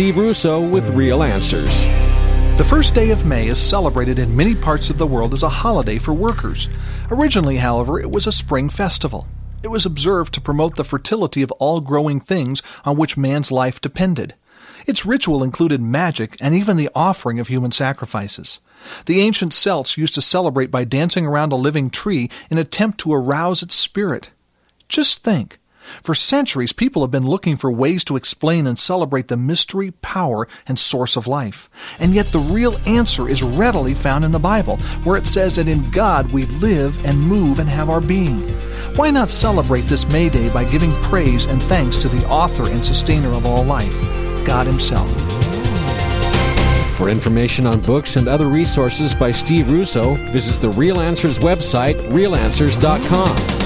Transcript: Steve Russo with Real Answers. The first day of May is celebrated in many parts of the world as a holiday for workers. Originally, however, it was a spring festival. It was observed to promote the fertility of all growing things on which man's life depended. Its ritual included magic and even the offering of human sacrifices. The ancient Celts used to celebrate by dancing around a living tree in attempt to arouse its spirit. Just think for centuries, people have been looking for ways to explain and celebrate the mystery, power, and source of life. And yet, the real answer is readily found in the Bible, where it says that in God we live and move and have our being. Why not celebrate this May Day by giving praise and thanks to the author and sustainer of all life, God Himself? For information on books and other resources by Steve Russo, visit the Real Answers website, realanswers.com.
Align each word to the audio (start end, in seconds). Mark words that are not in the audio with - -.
Steve 0.00 0.16
Russo 0.16 0.66
with 0.66 0.88
Real 0.94 1.22
Answers. 1.22 1.84
The 2.56 2.64
first 2.66 2.94
day 2.94 3.10
of 3.10 3.26
May 3.26 3.48
is 3.48 3.60
celebrated 3.60 4.18
in 4.18 4.34
many 4.34 4.54
parts 4.54 4.88
of 4.88 4.96
the 4.96 5.06
world 5.06 5.34
as 5.34 5.42
a 5.42 5.50
holiday 5.50 5.98
for 5.98 6.14
workers. 6.14 6.70
Originally, 7.10 7.58
however, 7.58 8.00
it 8.00 8.10
was 8.10 8.26
a 8.26 8.32
spring 8.32 8.70
festival. 8.70 9.28
It 9.62 9.68
was 9.68 9.84
observed 9.84 10.32
to 10.32 10.40
promote 10.40 10.76
the 10.76 10.84
fertility 10.84 11.42
of 11.42 11.52
all 11.52 11.82
growing 11.82 12.18
things 12.18 12.62
on 12.82 12.96
which 12.96 13.18
man's 13.18 13.52
life 13.52 13.78
depended. 13.78 14.32
Its 14.86 15.04
ritual 15.04 15.44
included 15.44 15.82
magic 15.82 16.34
and 16.40 16.54
even 16.54 16.78
the 16.78 16.88
offering 16.94 17.38
of 17.38 17.48
human 17.48 17.70
sacrifices. 17.70 18.60
The 19.04 19.20
ancient 19.20 19.52
Celts 19.52 19.98
used 19.98 20.14
to 20.14 20.22
celebrate 20.22 20.70
by 20.70 20.84
dancing 20.84 21.26
around 21.26 21.52
a 21.52 21.56
living 21.56 21.90
tree 21.90 22.30
in 22.48 22.56
attempt 22.56 23.00
to 23.00 23.12
arouse 23.12 23.62
its 23.62 23.74
spirit. 23.74 24.30
Just 24.88 25.22
think 25.22 25.58
for 26.02 26.14
centuries, 26.14 26.72
people 26.72 27.02
have 27.02 27.10
been 27.10 27.26
looking 27.26 27.56
for 27.56 27.70
ways 27.70 28.04
to 28.04 28.16
explain 28.16 28.66
and 28.66 28.78
celebrate 28.78 29.28
the 29.28 29.36
mystery, 29.36 29.90
power, 30.02 30.46
and 30.66 30.78
source 30.78 31.16
of 31.16 31.26
life. 31.26 31.68
And 31.98 32.14
yet, 32.14 32.32
the 32.32 32.38
real 32.38 32.76
answer 32.86 33.28
is 33.28 33.42
readily 33.42 33.94
found 33.94 34.24
in 34.24 34.32
the 34.32 34.38
Bible, 34.38 34.76
where 35.04 35.16
it 35.16 35.26
says 35.26 35.56
that 35.56 35.68
in 35.68 35.90
God 35.90 36.32
we 36.32 36.46
live 36.46 37.04
and 37.04 37.20
move 37.20 37.58
and 37.58 37.68
have 37.68 37.90
our 37.90 38.00
being. 38.00 38.42
Why 38.96 39.10
not 39.10 39.28
celebrate 39.28 39.82
this 39.82 40.08
May 40.08 40.28
Day 40.28 40.48
by 40.50 40.64
giving 40.64 40.92
praise 41.02 41.46
and 41.46 41.62
thanks 41.64 41.96
to 41.98 42.08
the 42.08 42.26
author 42.28 42.68
and 42.68 42.84
sustainer 42.84 43.30
of 43.32 43.46
all 43.46 43.64
life, 43.64 44.00
God 44.44 44.66
Himself? 44.66 45.10
For 47.00 47.08
information 47.08 47.66
on 47.66 47.80
books 47.80 48.16
and 48.16 48.28
other 48.28 48.48
resources 48.48 49.14
by 49.14 49.30
Steve 49.30 49.70
Russo, 49.70 50.16
visit 50.32 50.60
the 50.60 50.68
Real 50.70 51.00
Answers 51.00 51.38
website, 51.38 51.94
realanswers.com. 52.10 53.59